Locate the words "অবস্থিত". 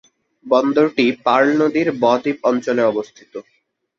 2.91-3.33